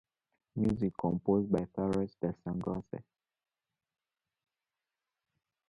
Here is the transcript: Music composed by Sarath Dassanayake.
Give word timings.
Music 0.55 0.93
composed 0.99 1.51
by 1.51 1.59
Sarath 1.59 2.15
Dassanayake. 2.19 3.03